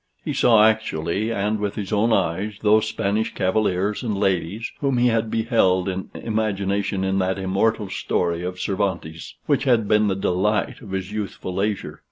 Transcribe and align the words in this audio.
He 0.25 0.33
saw 0.33 0.63
actually, 0.67 1.31
and 1.31 1.59
with 1.59 1.75
his 1.75 1.93
own 1.93 2.11
eyes, 2.11 2.57
those 2.63 2.87
Spanish 2.87 3.35
cavaliers 3.35 4.01
and 4.01 4.19
ladies 4.19 4.71
whom 4.79 4.97
he 4.97 5.09
had 5.09 5.29
beheld 5.29 5.87
in 5.87 6.09
imagination 6.15 7.03
in 7.03 7.19
that 7.19 7.37
immortal 7.37 7.87
story 7.87 8.41
of 8.41 8.59
Cervantes, 8.59 9.35
which 9.45 9.65
had 9.65 9.87
been 9.87 10.07
the 10.07 10.15
delight 10.15 10.81
of 10.81 10.89
his 10.89 11.11
youthful 11.11 11.53
leisure. 11.53 11.99